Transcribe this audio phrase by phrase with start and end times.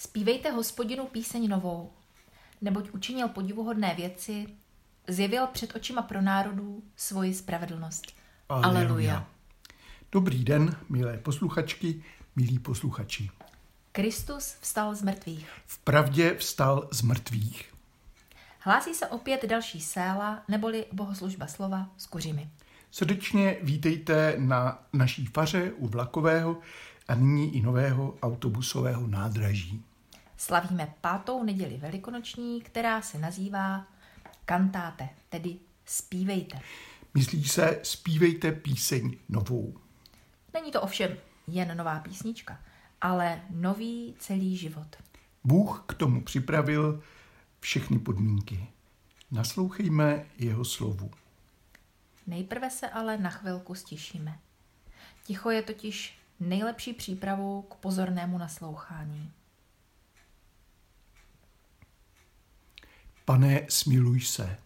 [0.00, 1.92] Spívejte hospodinu píseň novou,
[2.60, 4.46] neboť učinil podivuhodné věci,
[5.08, 8.06] zjevil před očima pro národů svoji spravedlnost.
[8.48, 9.28] Aleluja.
[10.12, 12.02] Dobrý den, milé posluchačky,
[12.36, 13.30] milí posluchači.
[13.92, 15.50] Kristus vstal z mrtvých.
[15.66, 17.74] V pravdě vstal z mrtvých.
[18.58, 22.50] Hlásí se opět další séla, neboli bohoslužba slova s kuřimi.
[22.90, 26.58] Srdečně vítejte na naší faře u vlakového
[27.08, 29.84] a nyní i nového autobusového nádraží.
[30.40, 33.86] Slavíme pátou neděli velikonoční, která se nazývá
[34.44, 36.60] kantáte, tedy zpívejte.
[37.14, 39.74] Myslí se, zpívejte píseň novou.
[40.54, 42.60] Není to ovšem jen nová písnička,
[43.00, 44.96] ale nový celý život.
[45.44, 47.02] Bůh k tomu připravil
[47.60, 48.66] všechny podmínky.
[49.30, 51.10] Naslouchejme jeho slovu.
[52.26, 54.38] Nejprve se ale na chvilku stišíme.
[55.24, 59.32] Ticho je totiž nejlepší přípravou k pozornému naslouchání.
[63.30, 64.58] Pane, smiluj se.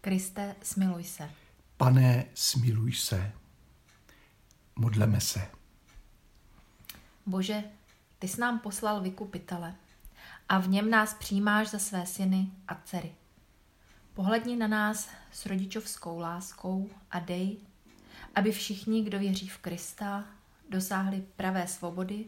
[0.00, 1.30] Kriste, smiluj se.
[1.76, 3.32] Pane, smiluj se.
[4.76, 5.48] Modleme se.
[7.26, 7.64] Bože,
[8.18, 9.74] ty jsi nám poslal vykupitele
[10.48, 13.12] a v něm nás přijímáš za své syny a dcery.
[14.14, 17.56] Pohledni na nás s rodičovskou láskou a dej,
[18.34, 20.24] aby všichni, kdo věří v Krista,
[20.70, 22.24] dosáhli pravé svobody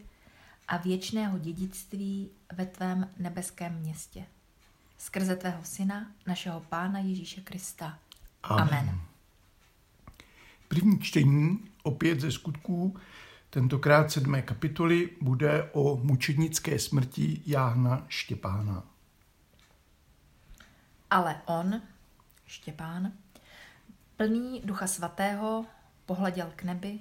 [0.67, 4.25] a věčného dědictví ve tvém nebeském městě.
[4.97, 7.99] Skrze tvého syna, našeho pána Ježíše Krista.
[8.43, 8.79] Amen.
[8.79, 9.01] Amen.
[10.67, 12.97] První čtení, opět ze skutků,
[13.49, 18.83] tentokrát sedmé kapitoly, bude o mučednické smrti Jáhna Štěpána.
[21.09, 21.81] Ale on,
[22.45, 23.11] Štěpán,
[24.17, 25.65] plný ducha svatého,
[26.05, 26.99] pohleděl k nebi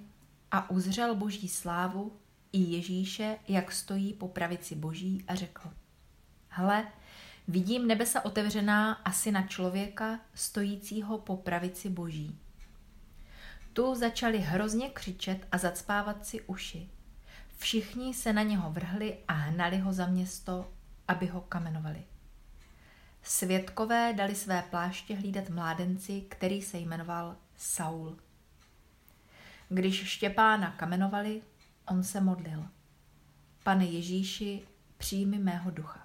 [0.50, 2.12] a uzřel boží slávu
[2.52, 5.70] i Ježíše, jak stojí po pravici boží a řekl.
[6.48, 6.86] Hle,
[7.48, 12.38] vidím nebesa otevřená a syna člověka, stojícího po pravici boží.
[13.72, 16.88] Tu začali hrozně křičet a zacpávat si uši.
[17.56, 20.72] Všichni se na něho vrhli a hnali ho za město,
[21.08, 22.04] aby ho kamenovali.
[23.22, 28.18] Svědkové dali své pláště hlídat mládenci, který se jmenoval Saul.
[29.68, 31.42] Když Štěpána kamenovali,
[31.88, 32.68] on se modlil.
[33.62, 34.62] Pane Ježíši,
[34.98, 36.03] přijmi mého ducha.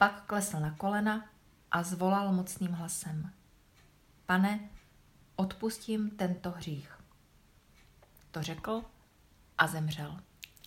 [0.00, 1.24] Pak klesl na kolena
[1.70, 3.30] a zvolal mocným hlasem.
[4.26, 4.60] Pane,
[5.36, 6.98] odpustím tento hřích.
[8.30, 8.82] To řekl
[9.58, 10.16] a zemřel.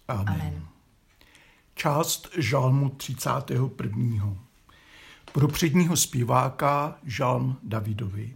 [0.08, 0.30] Amen.
[0.30, 0.68] Amen.
[1.76, 4.38] Část žalmu 31.
[5.32, 8.36] Pro předního zpěváka žalm Davidovi.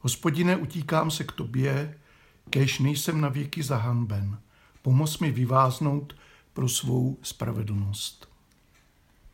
[0.00, 1.98] Hospodine, utíkám se k tobě,
[2.50, 4.40] kež nejsem na věky zahanben.
[4.82, 6.16] Pomoz mi vyváznout
[6.52, 8.27] pro svou spravedlnost.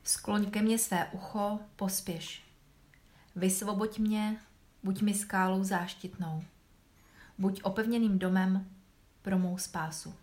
[0.04, 2.42] Skloň ke mně své ucho, pospěš.
[3.36, 4.36] Vysvoboď mě,
[4.82, 6.44] buď mi skálou záštitnou.
[7.38, 8.66] Buď opevněným domem
[9.22, 10.14] pro mou spásu.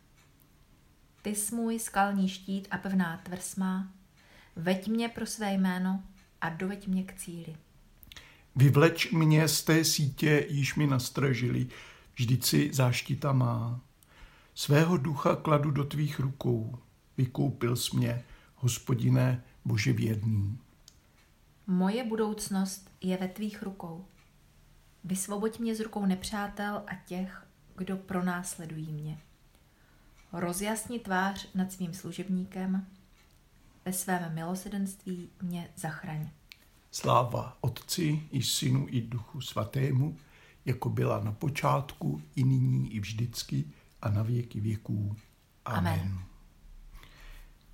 [1.22, 3.56] Ty jsi můj skalní štít a pevná tvrz
[4.56, 6.03] veď mě pro své jméno
[6.42, 7.56] a doveď mě k cíli.
[8.56, 11.68] Vyvleč mě z té sítě, již mi nastražili,
[12.16, 13.81] vždyť si záštita má.
[14.56, 16.80] Svého ducha kladu do tvých rukou,
[17.18, 18.24] vykoupil jsi mě,
[18.56, 20.57] hospodine Bože vědný.
[21.67, 24.05] Moje budoucnost je ve tvých rukou.
[25.03, 29.17] Vysvoboď mě z rukou nepřátel a těch, kdo pronásledují mě.
[30.33, 32.88] Rozjasni tvář nad svým služebníkem,
[33.85, 36.29] ve svém milosedenství mě zachraň.
[36.91, 40.17] Sláva Otci i Synu i Duchu Svatému,
[40.66, 43.66] jako byla na počátku, i nyní, i vždycky,
[44.01, 45.16] a na věky věků.
[45.66, 45.94] Amen.
[45.94, 46.31] Amen.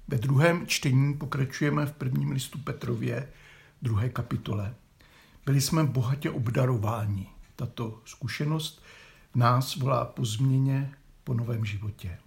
[0.07, 3.29] Ve druhém čtení pokračujeme v prvním listu Petrově,
[3.81, 4.75] druhé kapitole.
[5.45, 7.27] Byli jsme bohatě obdarováni.
[7.55, 8.83] Tato zkušenost
[9.35, 12.17] nás volá po změně, po novém životě.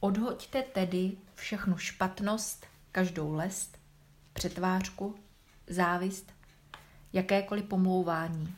[0.00, 3.78] Odhoďte tedy všechnu špatnost, každou lest,
[4.32, 5.14] přetvářku,
[5.66, 6.32] závist,
[7.12, 8.54] jakékoliv pomlouvání.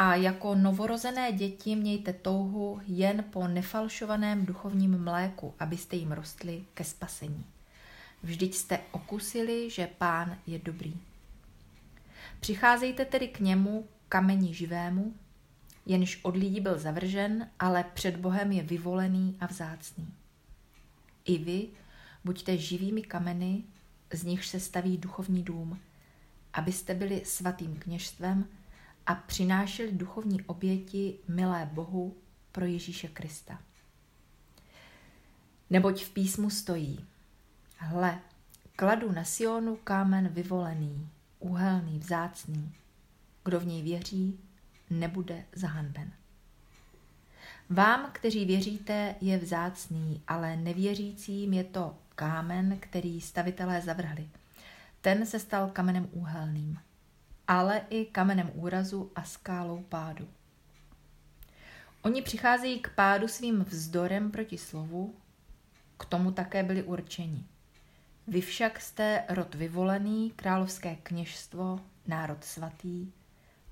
[0.00, 6.84] A jako novorozené děti mějte touhu jen po nefalšovaném duchovním mléku, abyste jim rostli ke
[6.84, 7.44] spasení.
[8.22, 10.94] Vždyť jste okusili, že pán je dobrý.
[12.40, 15.14] Přicházejte tedy k němu, kameni živému,
[15.86, 20.08] jenž od lidí byl zavržen, ale před Bohem je vyvolený a vzácný.
[21.24, 21.68] I vy
[22.24, 23.64] buďte živými kameny,
[24.12, 25.80] z nichž se staví duchovní dům,
[26.52, 28.48] abyste byli svatým kněžstvem
[29.08, 32.16] a přinášeli duchovní oběti milé Bohu
[32.52, 33.58] pro Ježíše Krista.
[35.70, 37.06] Neboť v písmu stojí,
[37.76, 38.18] hle,
[38.76, 41.08] kladu na Sionu kámen vyvolený,
[41.38, 42.74] úhelný, vzácný.
[43.44, 44.40] Kdo v něj věří,
[44.90, 46.12] nebude zahanben.
[47.70, 54.28] Vám, kteří věříte, je vzácný, ale nevěřícím je to kámen, který stavitelé zavrhli.
[55.00, 56.78] Ten se stal kamenem úhelným,
[57.48, 60.28] ale i kamenem úrazu a skálou pádu.
[62.02, 65.14] Oni přicházejí k pádu svým vzdorem proti slovu,
[65.98, 67.44] k tomu také byli určeni.
[68.26, 73.12] Vy však jste rod vyvolený, královské kněžstvo, národ svatý,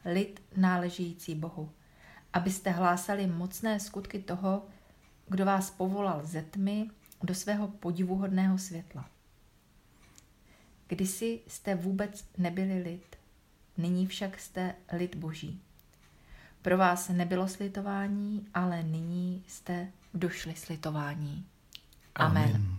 [0.05, 1.73] lid náležející Bohu,
[2.33, 4.67] abyste hlásali mocné skutky toho,
[5.29, 6.91] kdo vás povolal ze tmy
[7.23, 9.11] do svého podivuhodného světla.
[10.87, 13.17] Kdysi jste vůbec nebyli lid,
[13.79, 15.61] nyní však jste lid boží.
[16.63, 21.47] Pro vás nebylo slitování, ale nyní jste došli slitování.
[22.15, 22.43] Amen.
[22.45, 22.77] Amen.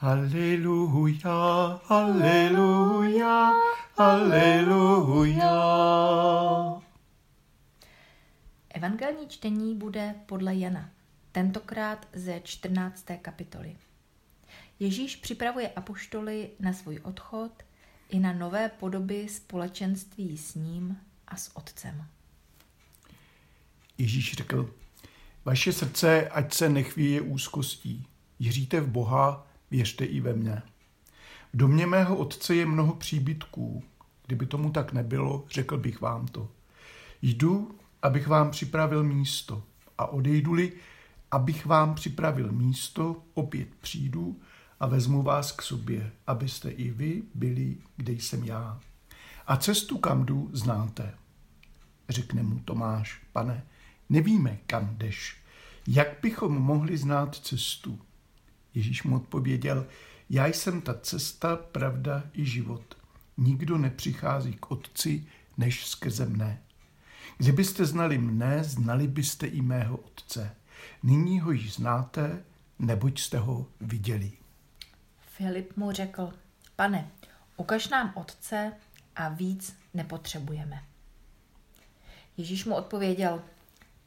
[0.00, 3.52] Aleluja, aleluja,
[3.96, 5.52] aleluja.
[8.70, 10.90] Evangelní čtení bude podle Jana,
[11.32, 13.04] tentokrát ze 14.
[13.22, 13.76] kapitoly.
[14.80, 17.52] Ježíš připravuje apoštoly na svůj odchod
[18.08, 20.96] i na nové podoby společenství s ním
[21.28, 22.06] a s Otcem.
[23.98, 24.74] Ježíš řekl,
[25.44, 28.06] vaše srdce ať se nechvíje úzkostí.
[28.40, 30.62] Věříte v Boha, věřte i ve mně.
[31.52, 33.82] V domě mého otce je mnoho příbytků.
[34.26, 36.50] Kdyby tomu tak nebylo, řekl bych vám to.
[37.22, 39.62] Jdu, abych vám připravil místo.
[39.98, 40.72] A odejdu-li,
[41.30, 44.40] abych vám připravil místo, opět přijdu
[44.80, 48.80] a vezmu vás k sobě, abyste i vy byli, kde jsem já.
[49.46, 51.14] A cestu, kam jdu, znáte.
[52.08, 53.64] Řekne mu Tomáš, pane,
[54.08, 55.36] nevíme, kam jdeš.
[55.86, 57.98] Jak bychom mohli znát cestu?
[58.74, 59.86] Ježíš mu odpověděl,
[60.30, 62.96] já jsem ta cesta, pravda i život.
[63.36, 65.26] Nikdo nepřichází k otci,
[65.56, 66.62] než skrze mne.
[67.38, 70.56] Kdybyste znali mne, znali byste i mého otce.
[71.02, 72.44] Nyní ho již znáte,
[72.78, 74.32] neboť jste ho viděli.
[75.36, 76.32] Filip mu řekl,
[76.76, 77.10] pane,
[77.56, 78.72] ukaž nám otce
[79.16, 80.84] a víc nepotřebujeme.
[82.36, 83.44] Ježíš mu odpověděl,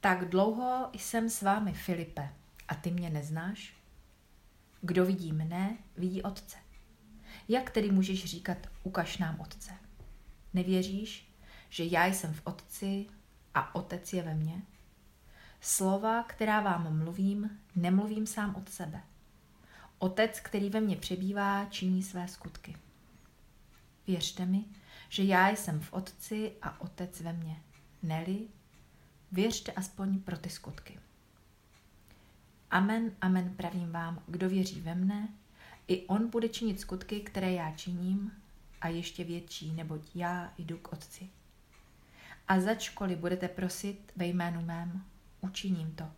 [0.02, 2.34] tak dlouho jsem s vámi, Filipe,
[2.68, 3.74] a ty mě neznáš?
[4.82, 6.58] Kdo vidí mne, vidí Otce.
[7.48, 9.72] Jak tedy můžeš říkat, ukaž nám Otce?
[10.54, 11.34] Nevěříš,
[11.70, 13.06] že já jsem v Otci
[13.54, 14.62] a Otec je ve mně?
[15.62, 19.02] Slova, která vám mluvím, nemluvím sám od sebe.
[20.00, 22.76] Otec, který ve mně přebývá, činí své skutky.
[24.08, 24.66] Věřte mi,
[25.10, 27.62] že já jsem v Otci a Otec ve mně.
[28.04, 28.48] Neli,
[29.32, 31.00] věřte aspoň pro ty skutky.
[32.72, 35.28] Amen, amen, pravím vám, kdo věří ve mne,
[35.88, 38.32] i on bude činit skutky, které já činím,
[38.82, 41.30] a ještě větší, neboť já jdu k Otci.
[42.48, 45.04] A začkoliv budete prosit ve jménu mém,
[45.42, 46.12] učiním to,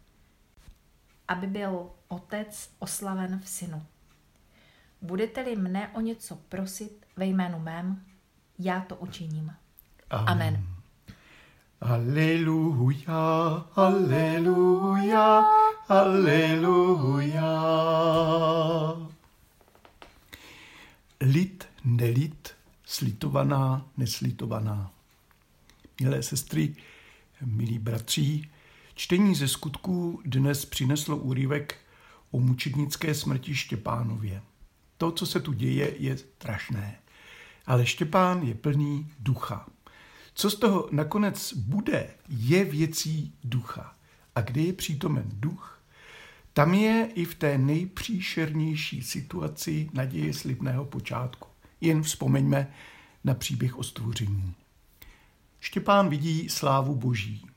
[1.29, 3.85] aby byl Otec oslaven v Synu.
[5.01, 8.05] Budete-li mne o něco prosit ve jménu mém,
[8.59, 9.53] já to učiním.
[10.09, 10.29] Amen.
[10.29, 10.65] Amen.
[11.81, 13.15] Aleluja,
[13.75, 15.45] aleluja,
[15.87, 17.51] aleluja.
[21.21, 22.55] Lid, nelid,
[22.85, 24.91] slitovaná, neslitovaná.
[26.01, 26.75] Milé sestry,
[27.45, 28.49] milí bratří,
[28.99, 31.75] čtení ze skutků dnes přineslo úryvek
[32.31, 34.41] o mučednické smrti Štěpánově.
[34.97, 36.99] To, co se tu děje, je strašné.
[37.65, 39.67] Ale Štěpán je plný ducha.
[40.33, 43.95] Co z toho nakonec bude, je věcí ducha.
[44.35, 45.83] A kde je přítomen duch,
[46.53, 51.47] tam je i v té nejpříšernější situaci naděje slibného počátku.
[51.81, 52.73] Jen vzpomeňme
[53.23, 54.53] na příběh o stvoření.
[55.59, 57.48] Štěpán vidí slávu boží.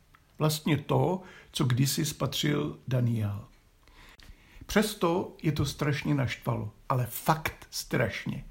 [0.42, 1.22] Vlastně to,
[1.52, 3.44] co kdysi spatřil Daniel.
[4.66, 8.44] Přesto je to strašně naštvalo, ale fakt strašně.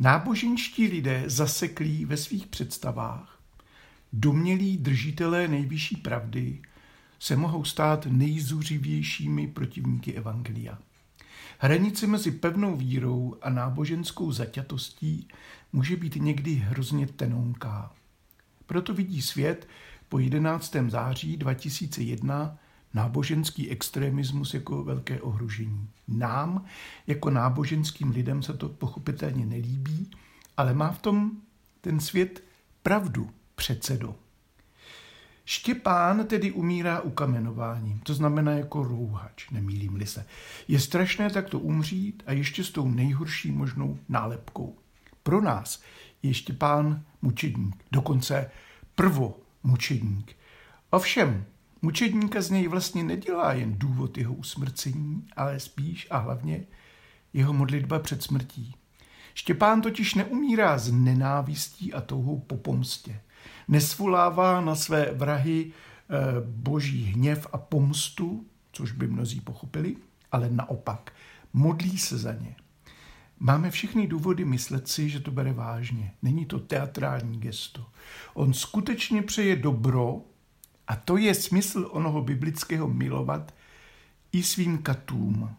[0.00, 3.40] Náboženští lidé zaseklí ve svých představách
[4.12, 6.62] domělí držitelé nejvyšší pravdy
[7.18, 10.78] se mohou stát nejzuřivějšími protivníky Evangelia.
[11.58, 15.28] Hranice mezi pevnou vírou a náboženskou zaťatostí
[15.72, 17.92] může být někdy hrozně tenonká.
[18.66, 19.68] Proto vidí svět
[20.14, 20.76] po 11.
[20.88, 22.58] září 2001
[22.94, 25.88] náboženský extremismus jako velké ohrožení.
[26.08, 26.64] Nám,
[27.06, 30.10] jako náboženským lidem, se to pochopitelně nelíbí,
[30.56, 31.30] ale má v tom
[31.80, 32.44] ten svět
[32.82, 34.14] pravdu předsedo.
[35.44, 40.26] Štěpán tedy umírá ukamenováním, to znamená jako rouhač, nemýlím-li se.
[40.68, 44.78] Je strašné takto umřít a ještě s tou nejhorší možnou nálepkou.
[45.22, 45.82] Pro nás
[46.22, 48.50] je Štěpán mučedník, dokonce
[48.94, 50.36] prvo mučedník.
[50.90, 51.44] Ovšem,
[51.82, 56.64] mučedníka z něj vlastně nedělá jen důvod jeho usmrcení, ale spíš a hlavně
[57.32, 58.74] jeho modlitba před smrtí.
[59.34, 63.20] Štěpán totiž neumírá z nenávistí a touhou po pomstě.
[63.68, 66.14] Nesvolává na své vrahy eh,
[66.46, 69.96] boží hněv a pomstu, což by mnozí pochopili,
[70.32, 71.12] ale naopak
[71.52, 72.56] modlí se za ně.
[73.38, 76.12] Máme všechny důvody myslet si, že to bere vážně.
[76.22, 77.86] Není to teatrální gesto.
[78.34, 80.20] On skutečně přeje dobro
[80.86, 83.54] a to je smysl onoho biblického milovat
[84.32, 85.56] i svým katům.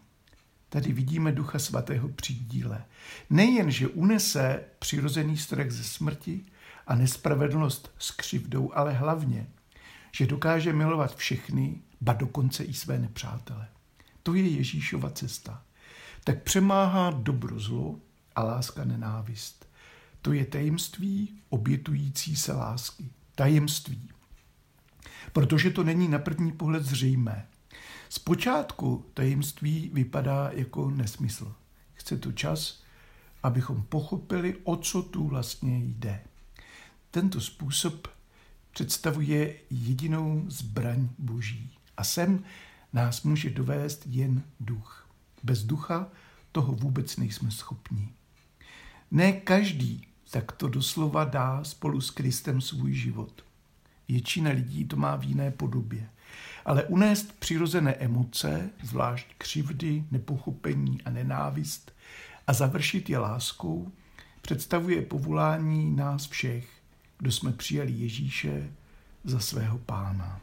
[0.68, 2.84] Tady vidíme Ducha Svatého přídíle.
[3.30, 6.44] Nejen, že unese přirozený strach ze smrti
[6.86, 9.46] a nespravedlnost s křivdou, ale hlavně,
[10.12, 13.68] že dokáže milovat všechny, ba dokonce i své nepřátele.
[14.22, 15.62] To je Ježíšova cesta.
[16.26, 18.00] Tak přemáhá dobro zlo
[18.36, 19.68] a láska nenávist.
[20.22, 23.10] To je tajemství obětující se lásky.
[23.34, 24.10] Tajemství.
[25.32, 27.46] Protože to není na první pohled zřejmé.
[28.08, 31.54] Zpočátku tajemství vypadá jako nesmysl.
[31.94, 32.82] Chce to čas,
[33.42, 36.24] abychom pochopili, o co tu vlastně jde.
[37.10, 38.08] Tento způsob
[38.72, 41.78] představuje jedinou zbraň boží.
[41.96, 42.44] A sem
[42.92, 45.05] nás může dovést jen duch.
[45.42, 46.08] Bez ducha
[46.52, 48.08] toho vůbec nejsme schopni.
[49.10, 53.44] Ne každý tak to doslova dá spolu s Kristem svůj život.
[54.08, 56.08] Většina lidí to má v jiné podobě.
[56.64, 61.92] Ale unést přirozené emoce, zvlášť křivdy, nepochopení a nenávist,
[62.46, 63.92] a završit je láskou,
[64.42, 66.68] představuje povolání nás všech,
[67.18, 68.70] kdo jsme přijali Ježíše
[69.24, 70.40] za svého pána.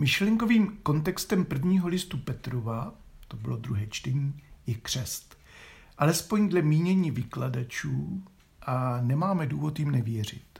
[0.00, 2.94] Myšlenkovým kontextem prvního listu Petrova,
[3.28, 5.38] to bylo druhé čtení, je křest.
[5.98, 8.22] Alespoň dle mínění vykladačů
[8.62, 10.58] a nemáme důvod jim nevěřit.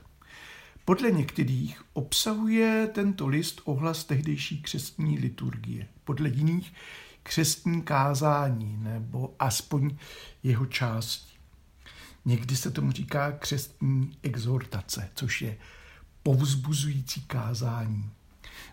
[0.85, 5.87] Podle některých obsahuje tento list ohlas tehdejší křestní liturgie.
[6.03, 6.73] Podle jiných
[7.23, 9.95] křestní kázání nebo aspoň
[10.43, 11.37] jeho části.
[12.25, 15.57] Někdy se tomu říká křestní exhortace, což je
[16.23, 18.11] povzbuzující kázání.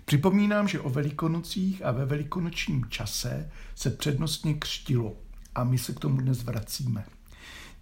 [0.07, 5.17] Připomínám, že o velikonocích a ve velikonočním čase se přednostně křtilo
[5.55, 7.05] a my se k tomu dnes vracíme.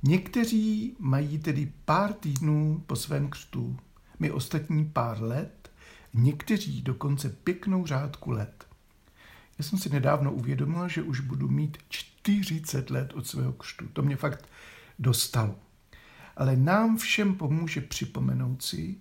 [0.03, 3.77] Někteří mají tedy pár týdnů po svém křtu
[4.19, 5.71] my ostatní pár let,
[6.15, 8.67] někteří dokonce pěknou řádku let.
[9.59, 13.89] Já jsem si nedávno uvědomil, že už budu mít 40 let od svého křtu.
[13.93, 14.49] To mě fakt
[14.99, 15.57] dostalo.
[16.37, 18.97] Ale nám všem pomůže připomenout si,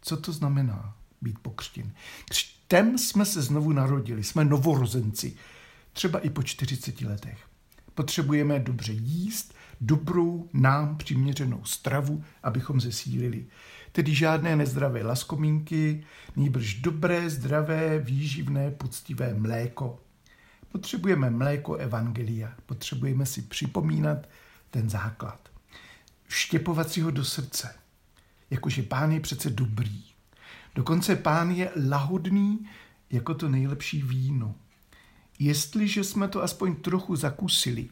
[0.00, 1.92] co to znamená být pokřtěn.
[2.70, 5.36] Křtem jsme se znovu narodili, jsme novorozenci,
[5.92, 7.38] třeba i po 40 letech.
[7.94, 13.46] Potřebujeme dobře jíst, dobrou nám přiměřenou stravu, abychom zesílili
[13.92, 16.04] tedy žádné nezdravé laskomínky,
[16.36, 19.98] nýbrž dobré, zdravé, výživné, poctivé mléko.
[20.72, 24.28] Potřebujeme mléko Evangelia, potřebujeme si připomínat
[24.70, 25.48] ten základ.
[26.26, 27.74] Vštěpovat si ho do srdce,
[28.50, 30.09] jakože pán je přece dobrý.
[30.74, 32.66] Dokonce pán je lahodný
[33.10, 34.54] jako to nejlepší víno.
[35.38, 37.88] Jestliže jsme to aspoň trochu zakusili,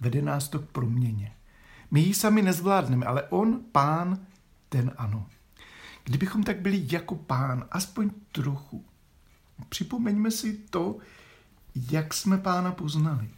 [0.00, 1.32] vede nás to k proměně.
[1.90, 4.18] My ji sami nezvládneme, ale on, pán,
[4.68, 5.26] ten ano.
[6.04, 8.84] Kdybychom tak byli jako pán, aspoň trochu,
[9.68, 10.98] připomeňme si to,
[11.90, 13.28] jak jsme pána poznali.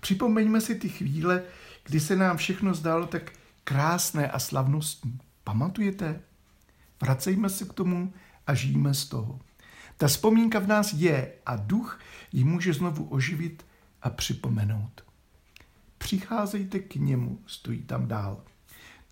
[0.00, 1.42] Připomeňme si ty chvíle,
[1.84, 3.32] kdy se nám všechno zdálo tak
[3.64, 5.20] krásné a slavnostní.
[5.44, 6.20] Pamatujete?
[7.00, 8.12] Vracejme se k tomu
[8.46, 9.40] a žijeme z toho.
[9.96, 12.00] Ta vzpomínka v nás je a duch
[12.32, 13.66] ji může znovu oživit
[14.02, 15.04] a připomenout.
[15.98, 18.44] Přicházejte k němu, stojí tam dál.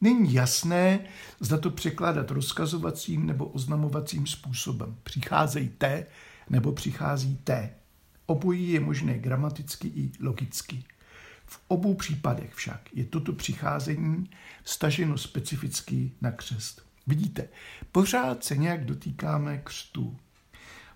[0.00, 1.00] Není jasné,
[1.40, 4.96] zda to překládat rozkazovacím nebo oznamovacím způsobem.
[5.02, 6.06] Přicházejte
[6.50, 7.74] nebo přicházíte.
[8.26, 10.84] Obojí je možné gramaticky i logicky.
[11.46, 14.30] V obou případech však je toto přicházení
[14.64, 16.83] staženo specificky na křest.
[17.06, 17.48] Vidíte,
[17.92, 20.16] pořád se nějak dotýkáme křtu.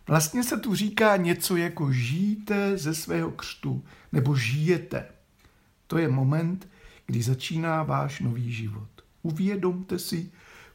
[0.06, 5.06] Vlastně se tu říká něco jako žijte ze svého křtu nebo žijete.
[5.86, 6.68] To je moment,
[7.06, 8.88] kdy začíná váš nový život.
[9.22, 10.30] Uvědomte si,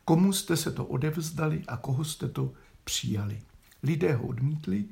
[0.05, 3.41] komu jste se to odevzdali a koho jste to přijali.
[3.83, 4.85] Lidé ho odmítli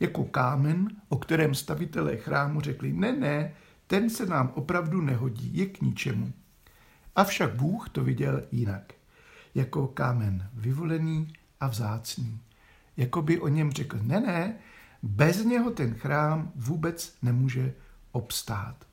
[0.00, 3.54] jako kámen, o kterém stavitelé chrámu řekli, ne, ne,
[3.86, 6.32] ten se nám opravdu nehodí, je k ničemu.
[7.16, 8.92] Avšak Bůh to viděl jinak.
[9.54, 12.40] Jako kámen vyvolený a vzácný.
[12.96, 14.58] Jako by o něm řekl, ne, ne,
[15.02, 17.74] bez něho ten chrám vůbec nemůže
[18.12, 18.86] obstát.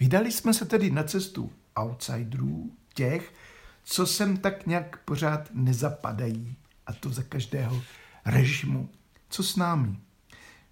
[0.00, 3.34] Vydali jsme se tedy na cestu outsiderů, těch,
[3.84, 6.56] co sem tak nějak pořád nezapadají,
[6.86, 7.82] a to za každého
[8.24, 8.88] režimu.
[9.28, 9.96] Co s námi?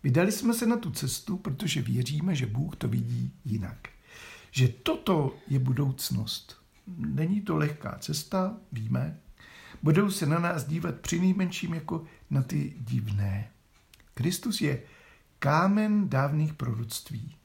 [0.02, 3.88] Vydali jsme se na tu cestu, protože věříme, že Bůh to vidí jinak.
[4.50, 6.63] Že toto je budoucnost.
[6.96, 9.18] Není to lehká cesta, víme.
[9.82, 13.48] Budou se na nás dívat při nejmenším jako na ty divné.
[14.14, 14.82] Kristus je
[15.38, 17.36] kámen dávných proroctví.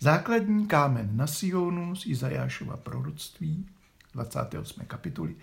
[0.00, 3.66] Základní kámen na Sionu z Izajášova proroctví,
[4.14, 4.84] 28.
[4.86, 5.34] kapitoly,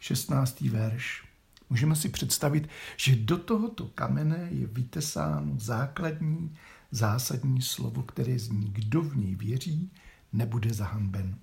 [0.00, 0.60] 16.
[0.60, 1.24] verš.
[1.70, 6.56] Můžeme si představit, že do tohoto kamene je vytesáno základní,
[6.90, 9.90] zásadní slovo, které zní, kdo v něj věří,
[10.32, 11.38] nebude zahanben.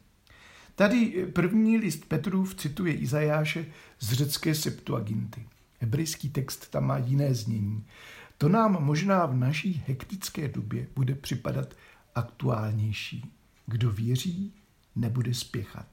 [0.75, 3.65] Tady první list Petrův cituje Izajáše
[4.00, 5.46] z řecké Septuaginty.
[5.79, 7.86] Hebrejský text tam má jiné znění.
[8.38, 11.74] To nám možná v naší hektické době bude připadat
[12.15, 13.32] aktuálnější.
[13.65, 14.53] Kdo věří,
[14.96, 15.88] nebude spěchat.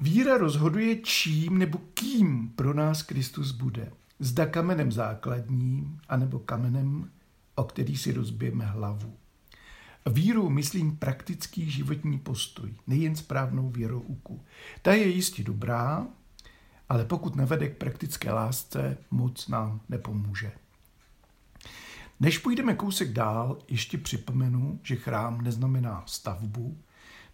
[0.00, 3.92] Víra rozhoduje, čím nebo kým pro nás Kristus bude.
[4.18, 7.10] Zda kamenem základním, anebo kamenem,
[7.54, 9.19] o který si rozbijeme hlavu.
[10.06, 14.44] Víru myslím praktický životní postoj, nejen správnou věrouku.
[14.82, 16.06] Ta je jistě dobrá,
[16.88, 20.52] ale pokud nevede k praktické lásce, moc nám nepomůže.
[22.20, 26.78] Než půjdeme kousek dál, ještě připomenu, že chrám neznamená stavbu,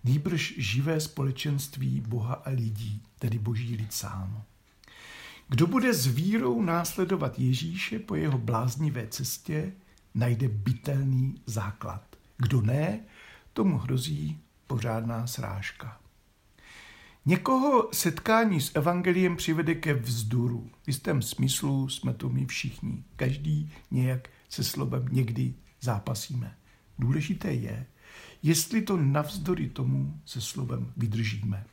[0.05, 4.43] nýbrž živé společenství Boha a lidí, tedy boží lid sám.
[5.49, 9.73] Kdo bude s vírou následovat Ježíše po jeho bláznivé cestě,
[10.15, 12.16] najde bytelný základ.
[12.39, 13.01] Kdo ne,
[13.53, 16.01] tomu hrozí pořádná srážka.
[17.27, 20.71] Někoho setkání s evangeliem přivede ke vzduru.
[20.83, 23.05] V jistém smyslu jsme to my všichni.
[23.17, 26.57] Každý nějak se slovem někdy zápasíme.
[26.99, 27.87] Důležité je,
[28.43, 31.67] jestli to navzdory tomu se slovem vydržíme.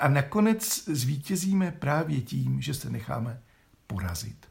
[0.00, 3.42] A nakonec zvítězíme právě tím, že se necháme
[3.86, 4.46] porazit.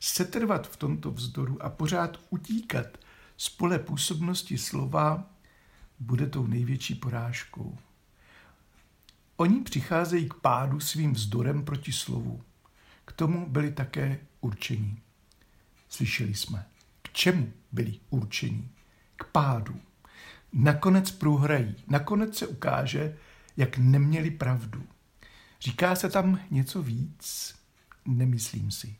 [0.00, 2.98] Setrvat v tomto vzdoru a pořád utíkat
[3.36, 5.30] z pole působnosti slova
[5.98, 7.78] bude tou největší porážkou.
[9.36, 12.44] Oni přicházejí k pádu svým vzdorem proti slovu.
[13.04, 15.00] K tomu byli také určení.
[15.88, 16.66] Slyšeli jsme.
[17.02, 18.70] K čemu byli určení?
[19.16, 19.80] K pádu.
[20.52, 21.74] Nakonec průhrají.
[21.88, 23.16] Nakonec se ukáže,
[23.56, 24.86] jak neměli pravdu.
[25.60, 27.54] Říká se tam něco víc?
[28.04, 28.96] Nemyslím si.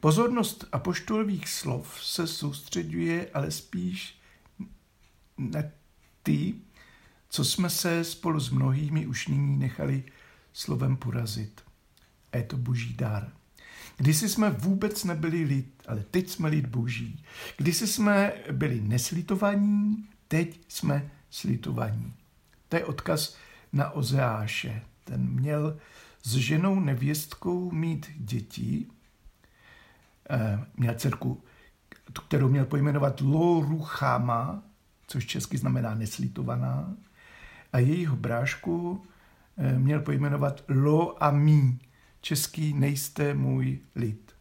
[0.00, 4.18] Pozornost apoštolových slov se soustředuje ale spíš
[5.38, 5.62] na
[6.22, 6.54] ty,
[7.28, 10.04] co jsme se spolu s mnohými už nyní nechali
[10.52, 11.60] slovem porazit.
[12.32, 13.32] A je to boží dar.
[13.96, 17.24] Kdysi jsme vůbec nebyli lid, ale teď jsme lid boží.
[17.56, 22.14] Kdysi jsme byli neslitovaní, teď jsme slitovaní.
[22.68, 23.36] To je odkaz
[23.72, 24.82] na Ozeáše.
[25.04, 25.78] Ten měl
[26.22, 28.86] s ženou nevěstkou mít děti,
[30.76, 31.42] měl dcerku,
[32.26, 34.62] kterou měl pojmenovat Loruchama,
[35.06, 36.94] což česky znamená neslitovaná,
[37.72, 39.02] a jejího brášku
[39.58, 41.80] eh, měl pojmenovat Lo a mí,
[42.20, 44.32] český nejste můj lid.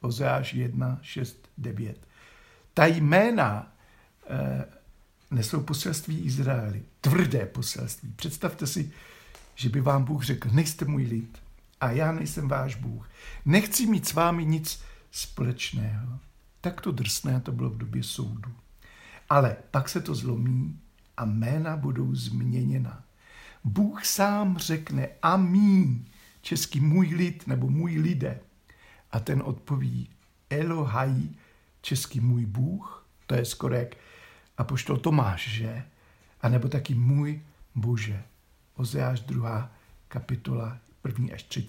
[0.00, 2.08] Ozeáš 1, 6, 9.
[2.74, 3.72] Ta jména
[4.28, 4.64] eh,
[5.30, 6.82] nesou poselství Izraeli.
[7.00, 8.12] Tvrdé poselství.
[8.16, 8.92] Představte si,
[9.54, 11.38] že by vám Bůh řekl, nejste můj lid
[11.80, 13.08] a já nejsem váš Bůh.
[13.44, 16.18] Nechci mít s vámi nic společného.
[16.60, 18.52] Tak to drsné to bylo v době soudu.
[19.28, 20.80] Ale pak se to zlomí
[21.16, 23.04] a jména budou změněna.
[23.64, 26.04] Bůh sám řekne amín,
[26.42, 28.40] český můj lid nebo můj lidé.
[29.12, 30.08] A ten odpoví
[30.50, 31.28] Elohaj,
[31.82, 33.94] český můj Bůh, to je skoro jak
[34.58, 35.84] apoštol Tomáš, že?
[36.40, 37.42] A nebo taky můj
[37.74, 38.22] Bože.
[38.74, 39.72] Ozeáš 2.
[40.08, 41.34] kapitola, 1.
[41.34, 41.68] až 3.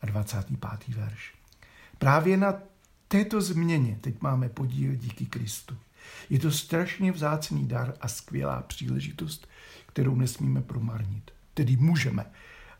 [0.00, 0.96] a 25.
[0.96, 1.39] verš.
[2.00, 2.54] Právě na
[3.08, 5.76] této změně teď máme podíl díky Kristu.
[6.30, 9.48] Je to strašně vzácný dar a skvělá příležitost,
[9.86, 11.30] kterou nesmíme promarnit.
[11.54, 12.26] Tedy můžeme,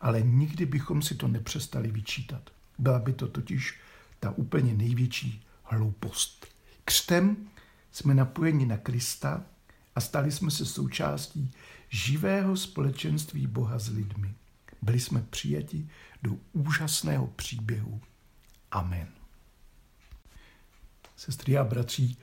[0.01, 2.49] ale nikdy bychom si to nepřestali vyčítat.
[2.79, 3.79] Byla by to totiž
[4.19, 6.47] ta úplně největší hloupost.
[6.85, 7.37] Křtem
[7.91, 9.43] jsme napojeni na Krista
[9.95, 11.51] a stali jsme se součástí
[11.89, 14.33] živého společenství Boha s lidmi.
[14.81, 15.87] Byli jsme přijati
[16.23, 18.01] do úžasného příběhu.
[18.71, 19.07] Amen.
[21.15, 22.17] Sestry a bratří,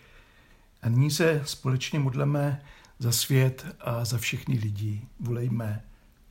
[0.82, 2.62] a nyní se společně modleme
[2.98, 5.08] za svět a za všechny lidi.
[5.20, 5.84] Volejme,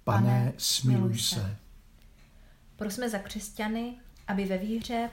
[0.04, 1.58] pane, pane smiluj se.
[2.76, 3.96] Prosme za křesťany,
[4.28, 5.10] aby ve víře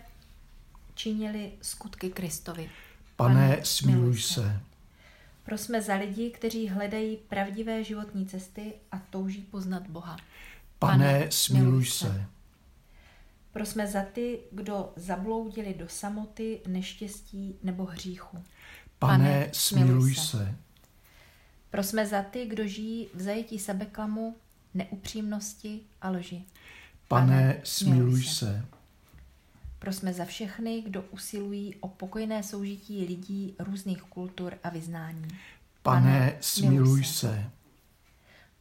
[0.95, 2.71] činili skutky Kristovi.
[3.17, 4.61] Pane, smiluj se.
[5.45, 10.17] Prosme za lidi, kteří hledají pravdivé životní cesty a touží poznat Boha.
[10.79, 12.27] Pane, smiluj se.
[13.55, 18.45] Prosme za ty, kdo zabloudili do samoty, neštěstí nebo hříchu.
[18.99, 20.55] Pane, smiluj se.
[21.71, 24.37] Prosme za ty, kdo žijí v zajetí sebeklamu,
[24.75, 26.45] neupřímnosti a lži.
[27.09, 28.64] Pane, smiluj se.
[29.79, 35.29] Prosme za všechny, kdo usilují o pokojné soužití lidí různých kultur a vyznání.
[35.83, 37.51] Pane, smiluj se.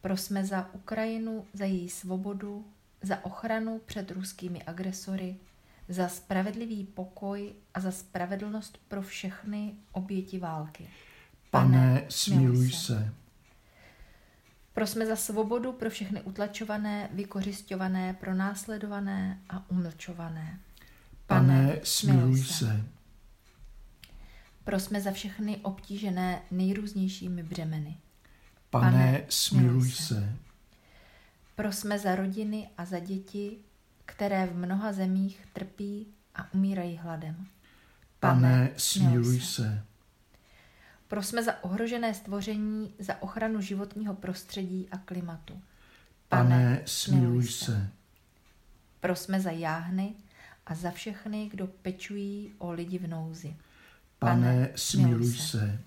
[0.00, 2.64] Prosme za Ukrajinu, za její svobodu,
[3.04, 5.36] za ochranu před ruskými agresory,
[5.88, 10.88] za spravedlivý pokoj a za spravedlnost pro všechny oběti války.
[11.50, 13.14] Pane, smiluj se.
[14.72, 20.58] Prosme za svobodu pro všechny utlačované, vykořišťované, pronásledované a umlčované.
[21.26, 22.84] Pane, smiluj se.
[24.64, 27.96] Prosme za všechny obtížené nejrůznějšími břemeny.
[28.70, 30.36] Pane, smiluj se.
[31.54, 33.58] Prosme za rodiny a za děti,
[34.06, 37.46] které v mnoha zemích trpí a umírají hladem.
[38.20, 39.84] Pane, smiluj se.
[41.08, 45.60] Prosme za ohrožené stvoření, za ochranu životního prostředí a klimatu.
[46.28, 47.90] Pane, smiluj se.
[49.00, 50.14] Prosme za jáhny
[50.66, 53.56] a za všechny, kdo pečují o lidi v nouzi.
[54.18, 55.80] Pane, smiluj se.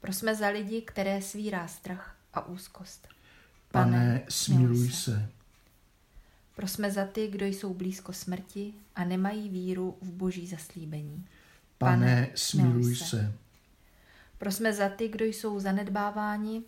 [0.00, 3.08] Prosme za lidi, které svírá strach a úzkost.
[3.72, 5.28] Pane, smiluj se.
[6.56, 11.26] Prosme za ty, kdo jsou blízko smrti a nemají víru v boží zaslíbení.
[11.78, 13.32] Pane, smiluj se.
[14.38, 16.62] Prosme za ty, kdo jsou zanedbáváni,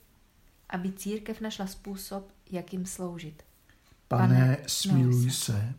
[0.68, 3.42] aby církev našla způsob, jak jim sloužit.
[4.08, 5.74] Pane, smiluj se.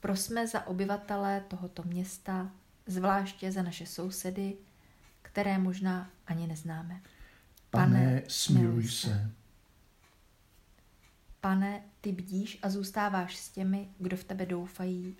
[0.00, 2.50] Prosme za obyvatele tohoto města,
[2.86, 4.56] zvláště za naše sousedy,
[5.22, 7.00] které možná ani neznáme.
[7.70, 9.30] Pane, smiluj se.
[11.44, 15.16] Pane, ty bdíš a zůstáváš s těmi, kdo v tebe doufají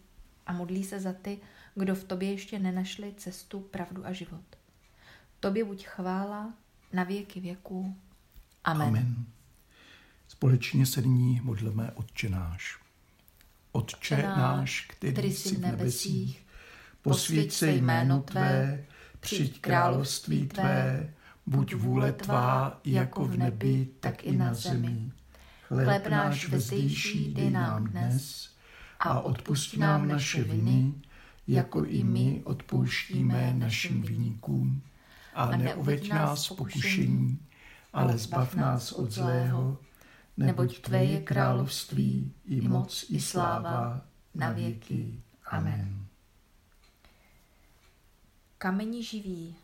[0.46, 1.38] a modlí se za ty,
[1.74, 4.44] kdo v tobě ještě nenašli cestu, pravdu a život.
[5.40, 6.54] Tobě buď chvála
[6.92, 7.96] na věky věků.
[8.64, 8.88] Amen.
[8.88, 9.26] Amen.
[10.28, 12.78] Společně se nyní modleme Otče náš.
[13.72, 16.46] Otče náš, který jsi v nebesích,
[17.02, 18.84] posvěď se jméno Tvé,
[19.20, 21.14] přijď království Tvé,
[21.46, 25.12] buď vůle Tvá jako v nebi, tak i na zemi.
[25.72, 28.48] Chléb náš vezdejší dej nám dnes
[29.00, 30.94] a odpust nám naše viny,
[31.48, 34.82] jako i my odpouštíme našim viníkům.
[35.34, 37.38] A neuveď nás pokušení,
[37.92, 39.78] ale zbav nás od zlého,
[40.36, 44.00] neboť Tvé je království, i moc, i sláva,
[44.34, 45.22] na věky.
[45.46, 46.06] Amen.
[48.58, 49.56] Kamení živý,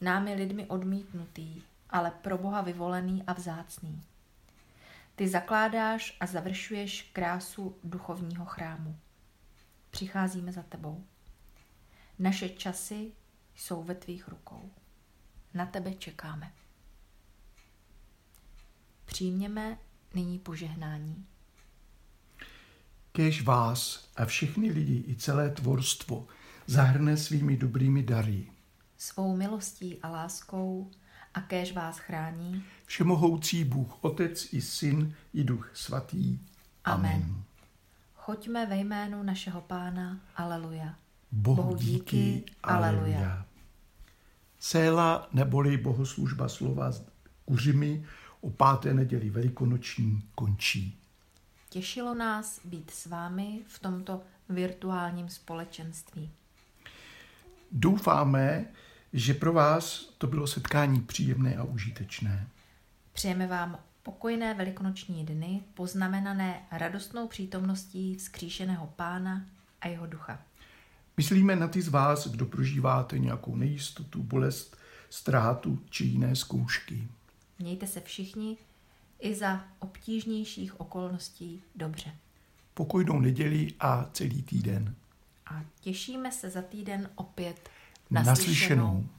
[0.00, 4.02] námi lidmi odmítnutý, ale pro Boha vyvolený a vzácný.
[5.16, 8.98] Ty zakládáš a završuješ krásu duchovního chrámu.
[9.90, 11.04] Přicházíme za tebou.
[12.18, 13.12] Naše časy
[13.54, 14.70] jsou ve tvých rukou.
[15.54, 16.52] Na tebe čekáme.
[19.04, 19.78] Přijměme
[20.14, 21.26] nyní požehnání.
[23.12, 26.26] Kež vás a všechny lidi i celé tvorstvo
[26.66, 28.50] zahrne svými dobrými dary.
[28.96, 30.90] Svou milostí a láskou
[31.36, 32.64] a kéž vás chrání.
[32.86, 36.38] Všemohoucí Bůh, Otec i Syn i Duch Svatý.
[36.84, 37.12] Amen.
[37.12, 37.42] Amen.
[38.14, 40.20] Choďme ve jménu našeho Pána.
[40.36, 40.94] Aleluja.
[41.32, 42.44] Bohu, Bohu díky.
[42.62, 43.46] Aleluja.
[44.58, 46.90] Céla neboli bohoslužba slova
[47.44, 48.04] kuřimi
[48.40, 50.98] o páté neděli velikonoční končí.
[51.70, 56.30] Těšilo nás být s vámi v tomto virtuálním společenství.
[57.72, 58.66] Doufáme,
[59.16, 62.48] že pro vás to bylo setkání příjemné a užitečné.
[63.12, 69.46] Přejeme vám pokojné velikonoční dny, poznamenané radostnou přítomností vzkříšeného pána
[69.80, 70.38] a jeho ducha.
[71.16, 74.76] Myslíme na ty z vás, kdo prožíváte nějakou nejistotu, bolest,
[75.10, 77.08] ztrátu či jiné zkoušky.
[77.58, 78.56] Mějte se všichni
[79.20, 82.12] i za obtížnějších okolností dobře.
[82.74, 84.94] Pokojnou neděli a celý týden.
[85.46, 87.70] A těšíme se za týden opět
[88.10, 88.30] naslyšenou.
[88.30, 89.15] naslyšenou.